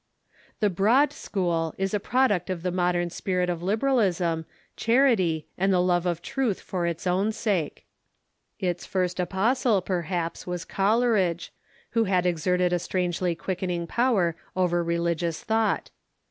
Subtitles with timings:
[0.61, 5.71] The iJroad School is a product of the modern spirit of liber alism, charity, and
[5.71, 7.85] the love of truth for its own sake.
[8.59, 11.53] Its first apostle, perhaps, was Coleridge,
[11.91, 15.91] who has exerted a Broad Church strangely quickening power over religious thought.